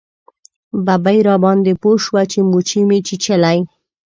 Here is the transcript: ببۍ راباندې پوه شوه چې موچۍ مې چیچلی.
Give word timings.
ببۍ 0.85 1.17
راباندې 1.27 1.73
پوه 1.81 1.97
شوه 2.05 2.21
چې 2.31 2.39
موچۍ 2.49 2.81
مې 2.89 2.97
چیچلی. 3.07 3.57